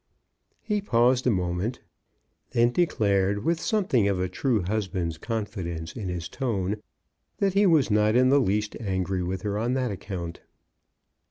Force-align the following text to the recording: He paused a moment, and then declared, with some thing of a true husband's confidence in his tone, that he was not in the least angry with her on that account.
He 0.63 0.81
paused 0.81 1.27
a 1.27 1.29
moment, 1.29 1.79
and 2.55 2.69
then 2.73 2.73
declared, 2.73 3.45
with 3.45 3.59
some 3.61 3.85
thing 3.85 4.07
of 4.07 4.19
a 4.19 4.27
true 4.27 4.63
husband's 4.63 5.19
confidence 5.19 5.95
in 5.95 6.09
his 6.09 6.27
tone, 6.27 6.77
that 7.37 7.53
he 7.53 7.67
was 7.67 7.91
not 7.91 8.15
in 8.15 8.29
the 8.29 8.39
least 8.41 8.75
angry 8.79 9.21
with 9.21 9.43
her 9.43 9.59
on 9.59 9.73
that 9.73 9.91
account. 9.91 10.41